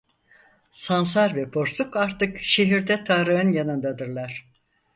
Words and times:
Sansar 0.71 1.35
ve 1.35 1.49
Porsuk 1.51 1.95
artık 1.95 2.37
şehirde 2.37 3.03
Tarık'ın 3.03 3.49
yanındadırlar… 3.51 4.51